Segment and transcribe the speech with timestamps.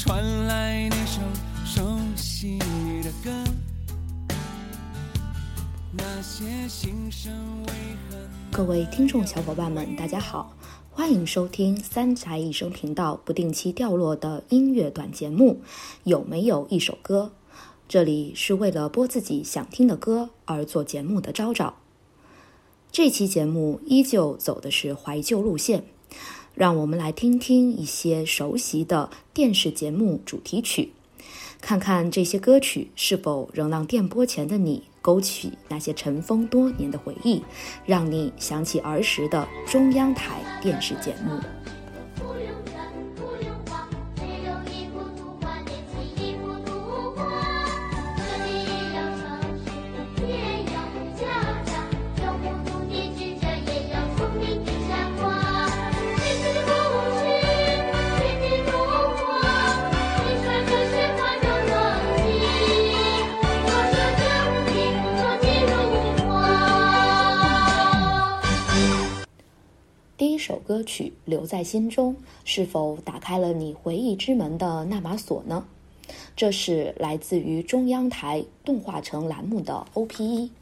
[0.00, 1.20] 传来那首
[1.66, 2.56] 熟悉
[3.02, 3.32] 的歌，
[5.92, 7.32] 那些心声
[7.66, 7.72] 为
[8.08, 8.16] 何？
[8.52, 10.54] 各位听众小伙伴们，大家好，
[10.92, 15.62] 欢迎收听三宅一生频道不定期掉落的音乐短节目。
[16.04, 17.32] 有没有一首歌？
[17.88, 21.74] 这里是为了播自己想听的歌而做节目的昭昭。
[22.92, 25.86] 这期节目依旧走的是怀旧路线，
[26.58, 30.90] 让我们来听听一些熟悉的电视节目主题曲，
[31.60, 37.40] 看看这些歌曲是否仍让电波前的你勾起那些尘封多年的回忆，
[37.86, 41.38] 让你想起儿时的中央台电视节目。
[70.78, 75.64] 歌曲《留在心中》是否打开了你回忆之门的那把锁呢？
[76.36, 80.52] 这是来自于中央台动画城栏目的 OP 一。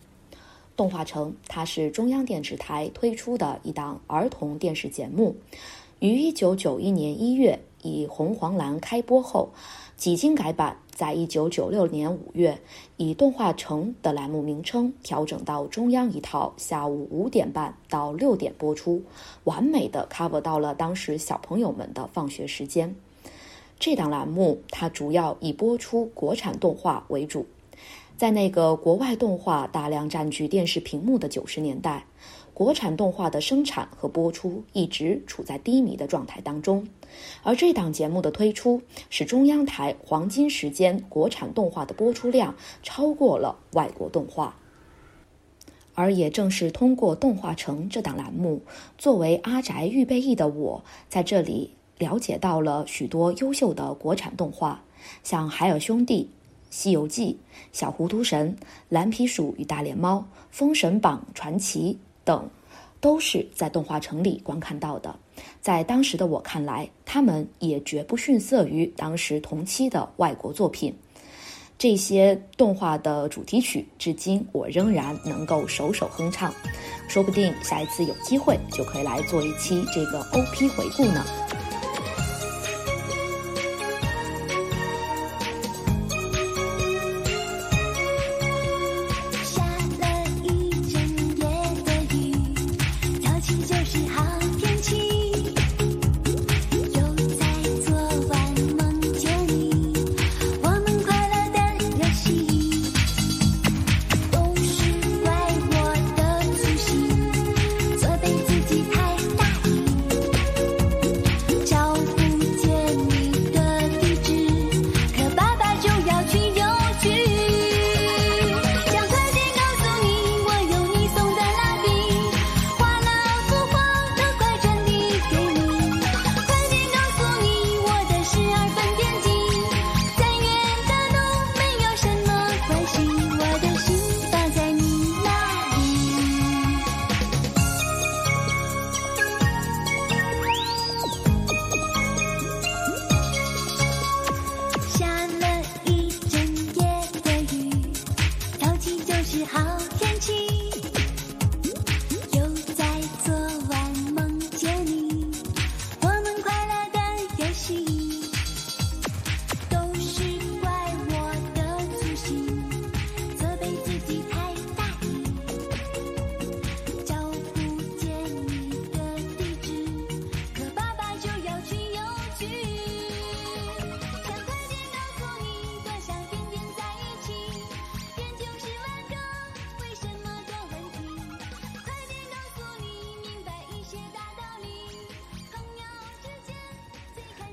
[0.75, 5.37] 动画城它是中央电视台推出的一档儿童电视节目，
[6.01, 9.51] 于1991年1月以红黄蓝开播后，
[9.99, 12.59] 几经改版，在一九九六年五月
[12.97, 19.03] 以动画城的栏目名称调整到中央一套下午五点半到六点播出，
[19.45, 22.97] 完美的 cover 到了当时小朋友们的放学时间。
[23.79, 27.45] 这档栏目它主要以播出国产动画为主。
[28.17, 32.07] 在那个国外动画大量占据电视屏幕的九十年代，
[32.57, 36.89] 国产动画的生产和播出一直处在低迷的状态当中。
[37.43, 38.81] 而这档节目的推出，
[39.11, 44.57] 使中央台黄金时间国产动画的播出量超过了外国动画。
[45.95, 48.63] 而也正是通过《动画城》这档栏目，
[48.97, 54.83] 作为阿宅预备役的我，在这里了解到了许多优秀的国产动画，
[55.23, 56.31] 像《海尔兄弟》。
[56.79, 57.27] 《西游记》
[57.71, 58.57] 《小糊涂神》
[58.89, 60.19] 《蓝皮鼠与大脸猫》
[60.51, 62.47] 《封神榜传奇》等，
[63.01, 65.17] 都是在动画城里观看到的。
[65.63, 70.95] 在当时的我看来，他们也绝不逊色于当时同期的外国作品。
[71.79, 76.53] 这些动画的主题曲，至今我仍然能够首首哼唱。
[77.07, 81.25] 说不定下一次有机会，就可以来做一期这个 OP 回顾呢。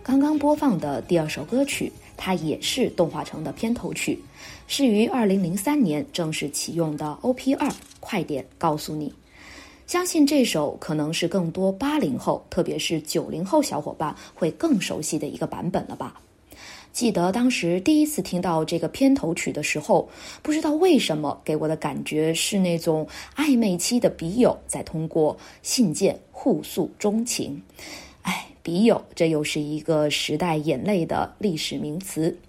[0.03, 4.19] 刚刚播放的第二首歌曲，它也是动画城的片头曲，
[4.67, 7.71] 是于二零零三年正式启用的 OP 二。
[8.01, 9.13] 快点告诉你，
[9.87, 16.19] 相信这首可能是更多八零后，特别是九零后小伙伴会更熟悉的一个版本了吧。
[16.91, 20.09] 记得当时第一次听到这个片头曲的时候，
[20.41, 23.07] 不知道为什么给我的感觉是那种
[23.37, 27.63] 暧昧期的笔友在通过信件互诉衷情。
[28.21, 32.39] 哎，笔友，这又是一个时代眼泪的历史名词。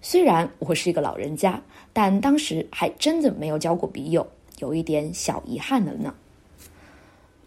[0.00, 1.60] 虽然我是一个老人家，
[1.92, 4.28] 但当时还真的没有交过笔友，
[4.60, 6.14] 有一点小遗憾了呢。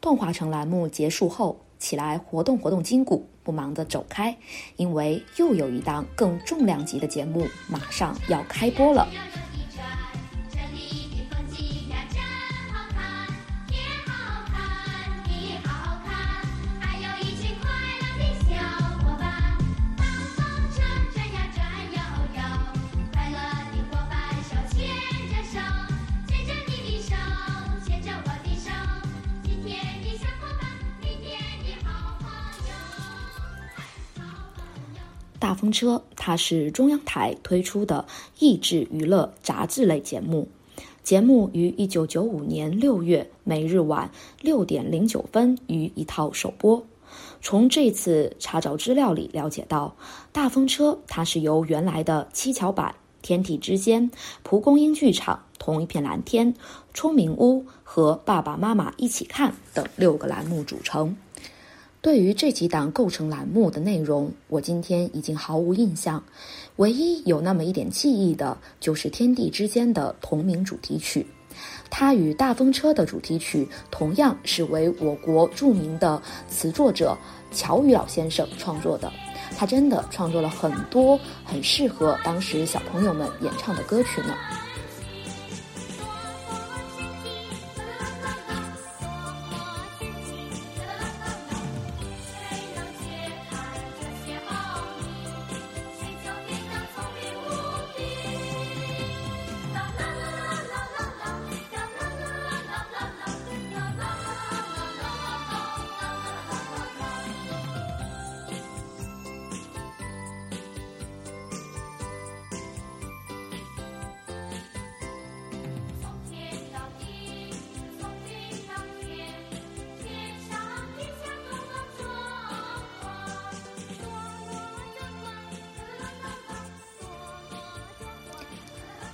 [0.01, 4.35] 动画城栏目结束后，起来活动活动筋骨，不忙的走开，
[4.75, 9.07] 因为又有一档更重量级的节目马上要开播了。
[35.59, 38.05] 风车，它是中央台推出的
[38.39, 40.47] 益智娱乐杂志类节目。
[41.03, 44.09] 节目于一九九五年六月每日晚
[44.41, 46.85] 六点零九分于一套首播。
[47.41, 49.95] 从这次查找资料里了解到，
[50.31, 54.11] 大风车它是由原来的七巧板、天体之间、
[54.43, 56.53] 蒲公英剧场、同一片蓝天、
[56.93, 61.17] 聪明屋和爸爸妈妈一起看等六个栏目组成。
[62.01, 66.23] 对于这几档构成栏目的内容，我今天已经毫无印象。
[66.77, 71.27] 唯一有那么一点记忆的，就是《天地之间》的同名主题曲。
[71.89, 77.17] 它与《大风车》的主题曲同样是为我国著名的词作者
[77.51, 79.11] 乔羽老先生创作的。
[79.57, 84.33] 他真的创作了很多很适合当时小朋友们演唱的歌曲呢。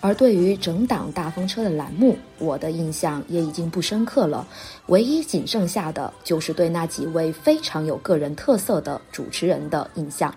[0.05, 4.47] 而对于整档大风车的栏目，我的印象也已经不深刻了。
[4.85, 10.31] 唯一仅剩下的就是对那几位非常有个人特色的主持人的印象，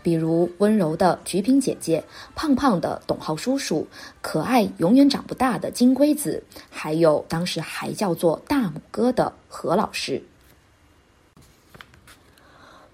[0.00, 2.04] 比如温柔的菊萍姐姐、
[2.36, 3.84] 胖胖的董浩叔叔、
[4.22, 6.40] 可爱永远长不大的金龟子，
[6.70, 10.22] 还有当时还叫做大拇哥的何老师。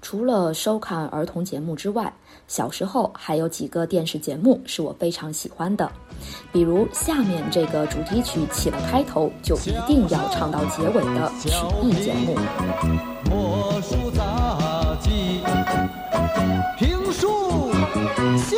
[0.08, 2.12] 除了收看儿童节目之外，
[2.46, 5.90] 小时候还有几个电视节目是我非常喜欢的，
[6.52, 11.48] 比如下面这个主题曲起了开头就一定要唱到结尾的曲
[11.82, 12.36] 艺节目。
[13.28, 15.40] 魔术杂技、
[16.78, 17.72] 评书、
[18.38, 18.56] 笑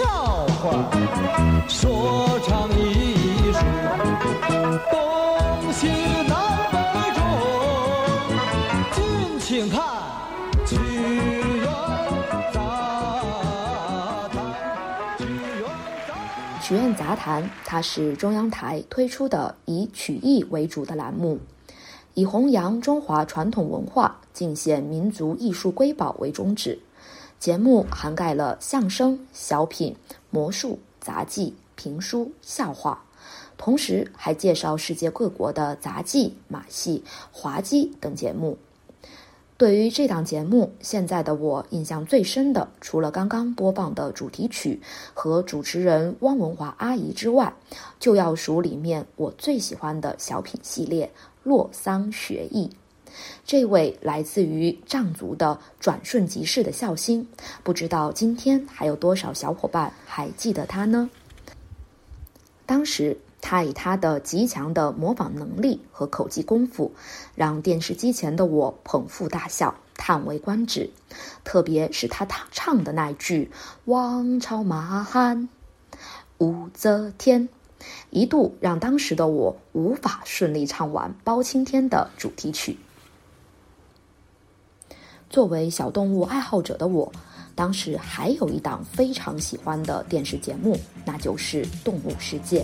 [17.08, 21.38] 杂谈，它是中央台推出的以曲艺为主的栏目，
[22.12, 26.78] 以弘扬中华传统文化、尽显民族艺术瑰宝为宗旨。
[27.38, 29.96] 节目涵盖了相声、小品、
[30.28, 33.02] 魔术、杂技、评书、笑话，
[33.56, 38.58] 同时还介绍世界各国的杂技、马戏、滑稽等节目。
[39.58, 44.80] 对于这档节目，现在的我印象最深的，除了刚刚播放的主题曲
[45.12, 47.52] 和主持人汪文华阿姨之外，
[47.98, 51.06] 就要数里面我最喜欢的小品系列
[51.42, 52.70] 《洛桑学艺》。
[53.44, 57.26] 这位来自于藏族的转瞬即逝的孝心，
[57.64, 61.10] 不知道今天还有多少小伙伴还记得他呢？
[62.64, 66.92] 当时他以他的极强的模仿能力和口技功夫，
[67.34, 70.90] 让电视机前的我捧腹大笑、叹为观止。
[71.44, 73.50] 特别是他唱的那句
[73.86, 75.48] “王朝马汉，
[76.38, 77.48] 武则天”，
[78.10, 82.76] 一度让当时的我无法顺利唱完包青天的主题曲。
[85.30, 87.12] 作为小动物爱好者的我，
[87.54, 92.62] 当时还有一档非常喜欢的电视节目，那就是《动物世界》。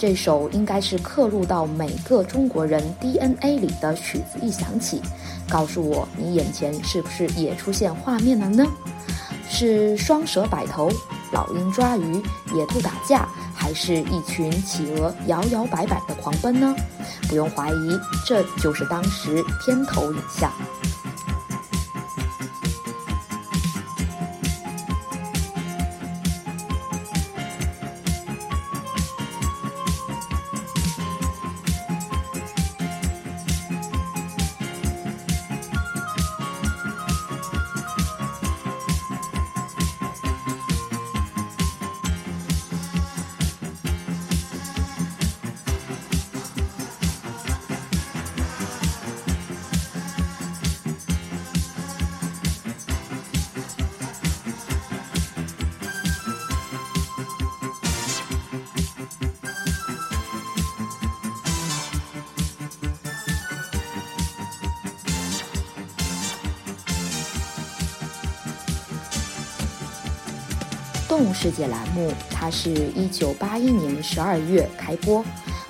[0.00, 5.02] 这首应该是刻入到每个中国人 DNA 里的曲子一响起，
[5.46, 8.66] 告诉我你眼前是不是也出现画面了呢？
[9.46, 10.90] 是双蛇摆头、
[11.32, 12.14] 老鹰抓鱼、
[12.54, 16.74] 野兔打架，还是一群企鹅摇摇摆摆的狂奔呢？
[17.28, 20.50] 不用怀疑，这就是当时片头影像。
[71.10, 75.24] 动物世界栏目，它是一九八一年十二月开播，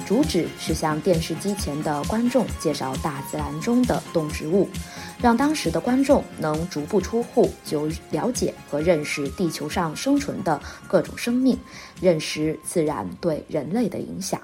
[0.06, 4.68] 主旨是向电视机前的观众介绍大自然中的动植物，
[5.18, 11.59] 让当时的观众能足不出户就了解和认识地球上生存的各种生命，
[12.02, 14.38] 认识自然对人类的影响。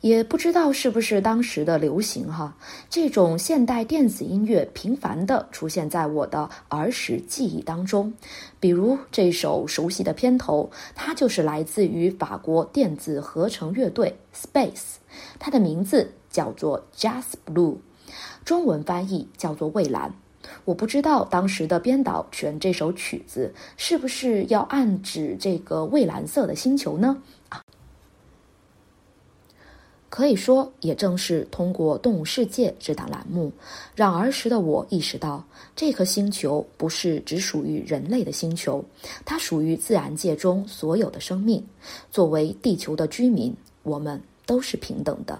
[0.00, 2.56] 也不知道是不是当时的流行哈，
[2.88, 8.12] 这种现代电子音乐频繁地出现在我的儿时记忆当中。
[8.60, 14.98] 比如这首熟悉的片头，它就是来自于法国电子合成乐队 Space，
[15.40, 17.78] 它的名字叫做 Jazz Blue，
[18.44, 20.14] 中文翻译叫做蔚蓝。
[20.64, 27.20] 我不知道当时的编导选这首曲子是不是要暗指这个蔚蓝色的星球呢？
[30.10, 33.52] 可以说，也正是通过《动物世界》这档栏目，
[33.94, 35.44] 让儿时的我意识到，
[35.76, 38.82] 这颗星球不是只属于人类的星球，
[39.26, 41.62] 它属于自然界中所有的生命。
[42.10, 45.38] 作为地球的居民，我们都是平等的。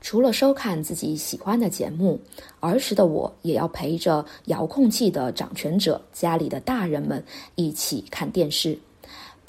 [0.00, 2.18] 除了收看自己喜欢的节目，
[2.60, 7.22] 儿时的我也要陪着遥控器的掌权者家里的大人们
[7.56, 8.78] 一起看电视。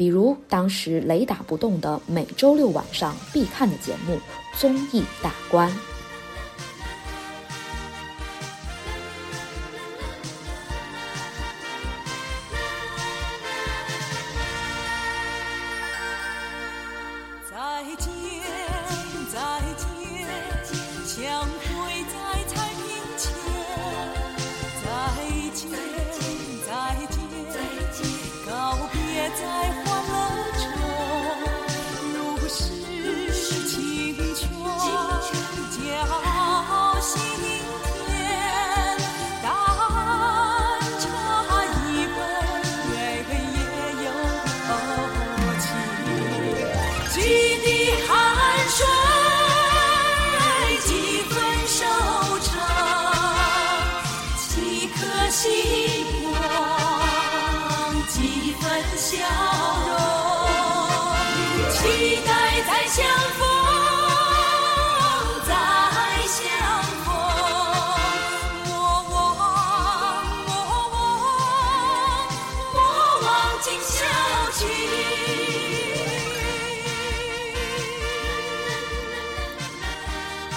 [0.02, 4.16] 比如当时雷打不动的每周六晚上必看的节目
[4.60, 5.70] 《综艺大观》。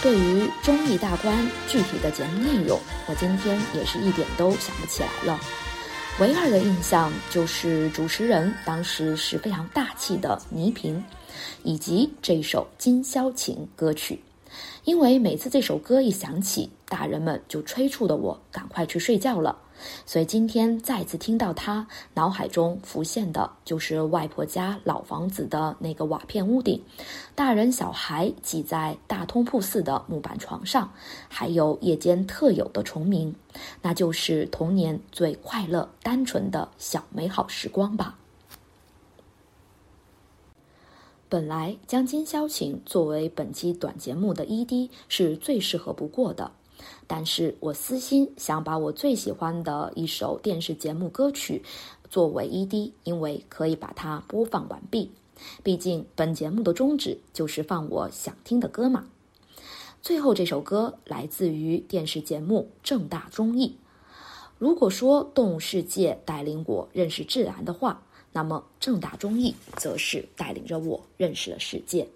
[0.04, 1.34] 对于综艺大观
[1.66, 5.40] 具体的节目内容，我今天也是一点都想不起来了。
[6.20, 11.02] 唯二的印象就是主持人当时是非常大气的倪萍，
[11.62, 14.20] 以及这首《今宵情》歌曲。
[14.84, 19.56] 因为每次这首歌一响起，大人们就催促的我赶快去睡觉了。
[20.06, 26.82] 所以今天再次听到它，脑海中浮现的就是外婆家老房子的那个瓦片屋顶，
[27.34, 30.92] 大人小孩挤在大通铺似的木板床上，
[31.28, 33.34] 还有夜间特有的虫鸣，
[33.82, 38.18] 那就是童年最快乐、单纯的小美好时光吧。
[41.28, 46.52] 本来将《今宵情》作为本期短节目的 ED 是最适合不过的，
[47.06, 51.62] 但是我私心想把我最喜欢的一首电视节目歌曲
[52.10, 55.10] 作为 ED，因为可以把它播放完毕。
[55.62, 59.06] 毕竟本节目的宗旨就是放我想听的歌嘛。
[60.00, 63.68] 最后这首歌来自于电视节目《正大综艺》。
[64.58, 72.08] 如果说动物世界带领我认识自然的话，那么正大综艺则是带领着我认识了世界。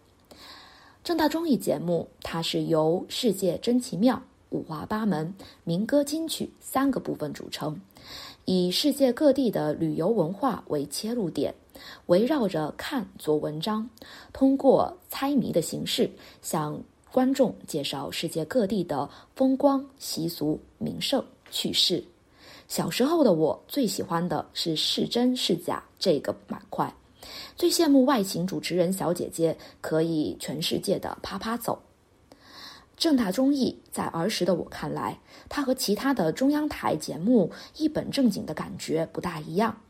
[1.03, 5.33] 正大综艺节目，它是由“世界真奇妙”、“五花八门”、
[5.65, 7.81] 民歌金曲三个部分组成。
[8.45, 11.55] 以世界各地的旅游文化为切入点，
[12.07, 13.89] 围绕着看做文章，
[14.33, 22.03] 通过猜谜的形式向观众介绍世界各地的风光、习俗、名胜、趣事。
[22.69, 26.95] 小时候的我最喜欢的是是真是假这个板块，
[27.57, 31.79] 最羡慕外勤主持人小姐姐可以全世界的啪啪走。
[32.99, 39.81] 正大综艺在儿时的我看来，它和其他的中央台节目一本正经的感觉不大一样，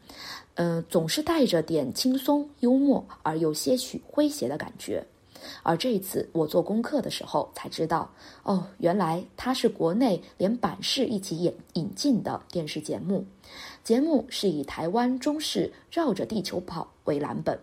[0.55, 5.05] 嗯、总是带着点轻松幽默而又些许诙谐的感觉。
[5.63, 8.11] 而这一次我做功课的时候才知道，
[8.43, 13.25] 哦，原来它是国内连版式一起引引进的电视节目，
[13.83, 17.59] 节目是以台湾中式绕着地球跑为蓝本。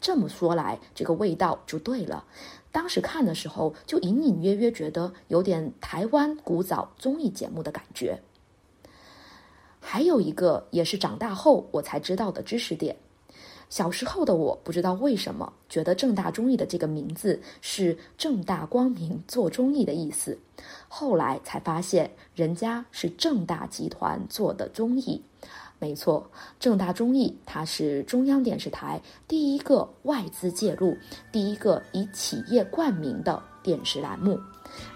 [0.00, 2.24] 这么说来，这个味道就对了。
[2.72, 8.20] 当时看的时候，就隐隐约约觉得有点台湾古早综艺节目的感觉。
[9.80, 12.96] 还有一个也是长大后我才知道的知识点。
[13.68, 20.36] 小时候的我不知道为什么觉得正大综艺的这个名字是正大光明做综艺的意思，
[20.88, 25.22] 后来才发现人家是正大集团做的综艺。
[25.80, 30.94] 没错，正大综艺它是中央电视台第一个外资介入、
[31.32, 34.38] 第一个以企业冠名的电视栏目。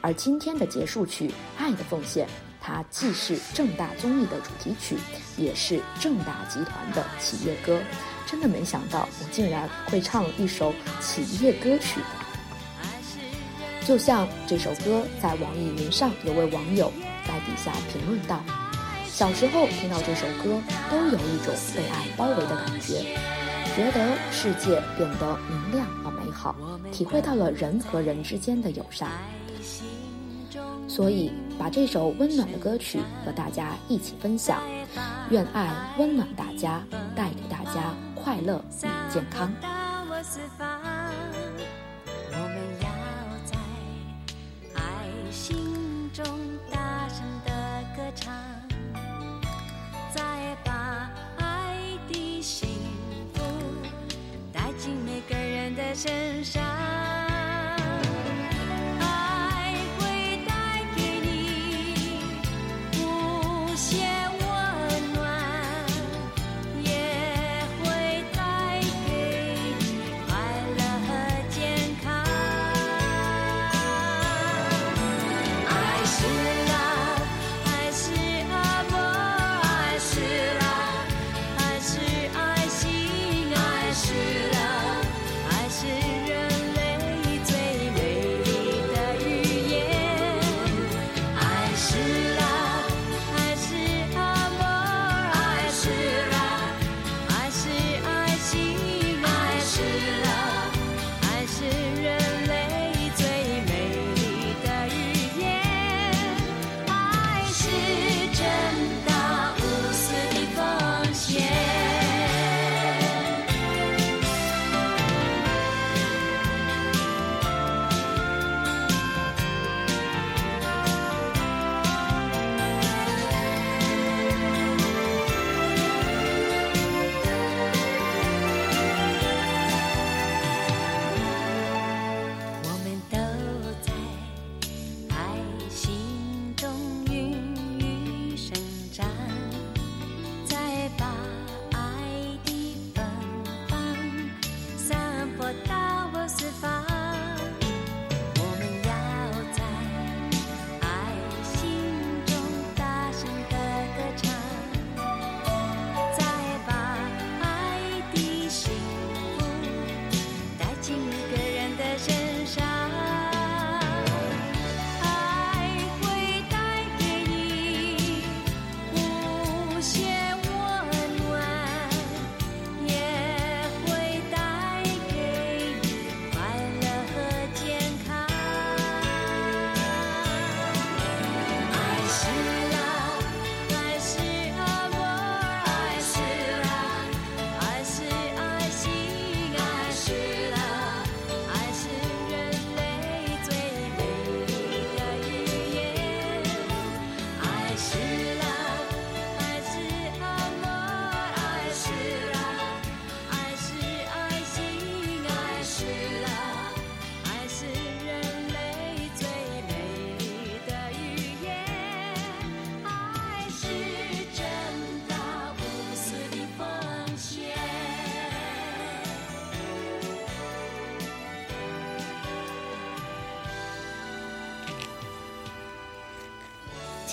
[0.02, 2.26] 而今天的结束曲《爱的奉献》，
[2.60, 4.96] 它既是正大综艺的主题曲，
[5.38, 7.80] 也是正大集团的企业歌。
[8.26, 11.98] 真的没想到，我竟然会唱一首企业歌曲。
[13.86, 16.92] 就像这首歌在网易云上有位网友
[17.26, 18.42] 在底下评论道
[19.14, 23.16] ：“小时候听到这首歌，都有一种被爱包围的感觉，
[23.76, 26.56] 觉得世界变得明亮而美好，
[26.90, 29.08] 体会到了人和人之间的友善。
[30.88, 34.60] 所以，把这首温暖的歌曲和大家一起分享，
[35.30, 36.82] 愿爱温暖大家，
[37.14, 39.48] 带给大家快乐与健康。
[56.06, 56.63] 身上。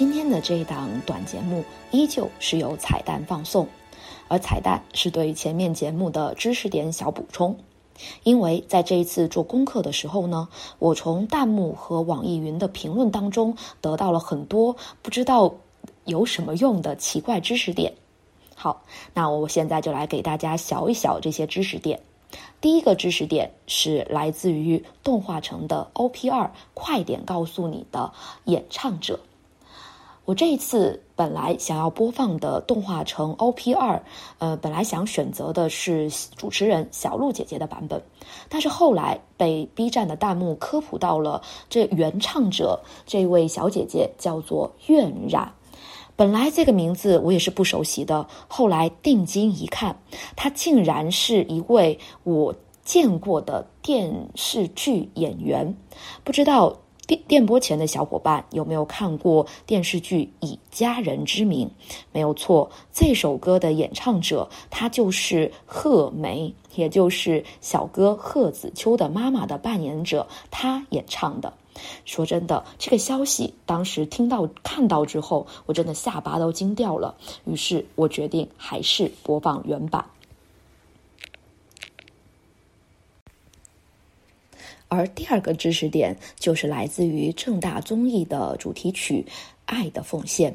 [0.01, 3.67] 今天的这一档短节目依旧是有彩蛋放送，
[4.27, 7.55] 而彩蛋是对前面节目的知识点小补充。
[8.23, 15.53] 因为在这一次做功课的时候呢，我从弹幕和网易云的评论当中得到了很多不知道
[16.05, 17.93] 有什么用的奇怪知识点。
[18.55, 18.81] 好，
[19.13, 22.01] 那我现在就来给大家小一小这些知识点。
[22.59, 28.11] 第一个知识点是来自于动画城的 OP 二，快点告诉你的
[28.45, 29.19] 演唱者。
[30.23, 34.01] 我这一次本来想要播放的动画城 OP 二，
[34.37, 38.01] 呃，本来想选择的是主持人小鹿姐姐的版本，
[38.47, 45.53] 但是后来被 B 站的弹幕科普到了，这原唱者这位小姐姐叫做苑染。
[46.15, 49.99] 本来这个名字我也是不熟悉的，后来定睛一看，
[50.35, 52.53] 她竟然是一位我
[52.83, 55.75] 见过的电视剧演员，
[56.23, 56.80] 不知道。
[57.11, 61.67] 电电波前的小伙伴有没有看过电视剧《以家人之名》？
[62.13, 71.51] 没有错，这首歌的演唱者她就是贺梅，也就是小哥贺子秋的妈妈的扮演者，她演唱的。
[72.05, 77.13] 说真的，这个消息当时听到看到之后，我真的下巴都惊掉了。
[77.43, 80.05] 于是我决定还是播放原版。
[84.93, 89.25] 而第二个知识点就是来自于正大综艺的主题曲
[89.65, 90.51] 《爱的奉献》。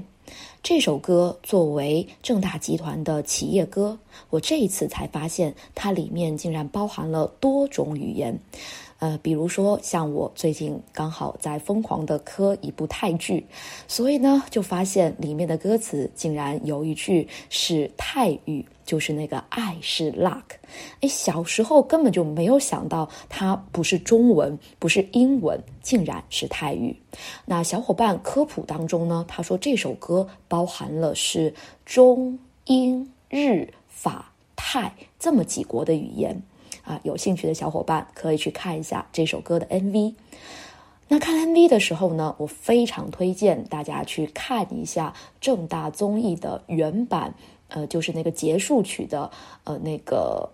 [0.62, 3.98] 这首歌作为正大集团的企业歌，
[4.30, 8.38] 我这一次才发现它里面竟然包含了多种语言。
[8.98, 13.44] 呃，比如说像我最近刚好在疯狂的磕一部泰剧，
[13.86, 20.44] 所以呢就发现里面的歌词竟然有一句是泰语，就是那个爱是 luck。
[21.02, 26.96] 哎，小时候根本就没有想到它不是中文，不是英文，竟然是泰语。
[27.44, 31.52] 那小伙伴科普当中呢，他说这首歌包含了是
[31.84, 36.42] 中英日法泰这么几国的语言。
[36.84, 40.14] 啊，有兴趣的小伙伴可以去看一下这首歌的 MV。
[41.08, 47.34] 那看 MV 的时候呢，我非常推荐大家去看一下正大综艺的原版，
[47.68, 49.28] 呃，就是那个结束曲的
[49.64, 50.48] 呃那个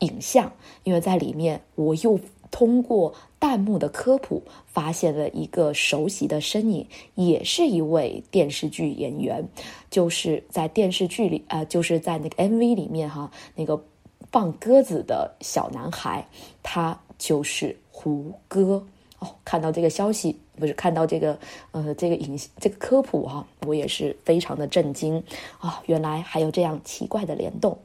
[0.00, 0.52] 影像，
[0.84, 9.46] 因为在里面我又通过弹幕的科普发现了一个熟悉的身影，也是一位电视剧演员，
[9.90, 13.82] 就是在电视剧里，呃，就是在那个 MV 里面哈，那个。
[14.30, 16.22] 放鸽子的小男孩，
[16.62, 18.84] 他就是胡歌
[19.20, 19.28] 哦。
[19.42, 21.38] 看到这个消息，不是看到这个
[21.70, 25.16] 呃这个影这个科普哈，我也是非常的震惊
[25.60, 25.82] 啊！
[25.86, 27.78] 原来还有这样奇怪的联动，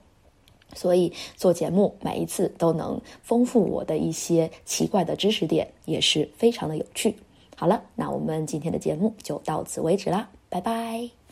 [0.75, 7.15] 所以做节目每一次都能丰富我的一些奇怪的知识点，也是非常的有趣。
[7.55, 11.22] 好了，那我们今天的节目就到此为止啦，拜拜。